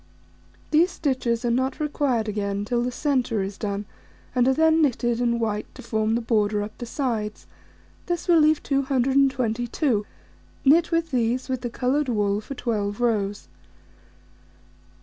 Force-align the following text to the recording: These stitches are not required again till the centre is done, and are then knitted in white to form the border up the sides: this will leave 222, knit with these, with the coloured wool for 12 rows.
These 0.71 0.89
stitches 0.89 1.45
are 1.45 1.51
not 1.51 1.79
required 1.79 2.27
again 2.27 2.65
till 2.65 2.81
the 2.81 2.91
centre 2.91 3.43
is 3.43 3.55
done, 3.55 3.85
and 4.33 4.47
are 4.47 4.53
then 4.55 4.81
knitted 4.81 5.21
in 5.21 5.37
white 5.37 5.67
to 5.75 5.83
form 5.83 6.15
the 6.15 6.21
border 6.21 6.63
up 6.63 6.75
the 6.79 6.87
sides: 6.87 7.45
this 8.07 8.27
will 8.27 8.39
leave 8.39 8.63
222, 8.63 10.07
knit 10.65 10.89
with 10.91 11.11
these, 11.11 11.49
with 11.49 11.61
the 11.61 11.69
coloured 11.69 12.09
wool 12.09 12.41
for 12.41 12.55
12 12.55 12.99
rows. 12.99 13.47